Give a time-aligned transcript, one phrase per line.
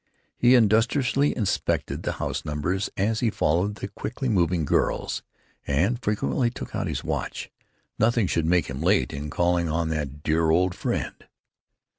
[0.35, 5.21] He industriously inspected the house numbers as he followed the quickly moving girls,
[5.67, 7.51] and frequently took out his watch.
[7.99, 11.27] Nothing should make him late in calling on that dear old friend.